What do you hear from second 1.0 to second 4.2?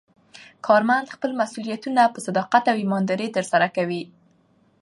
خپل مسوولیتونه په صداقت او ایماندارۍ ترسره کوي